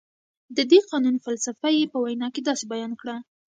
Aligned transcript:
د 0.55 0.57
دې 0.71 0.79
قانون 0.89 1.15
فلسفه 1.25 1.67
یې 1.77 1.85
په 1.91 1.97
وینا 2.03 2.27
کې 2.33 2.41
داسې 2.47 2.65
بیان 2.73 2.91
کړه. 3.01 3.15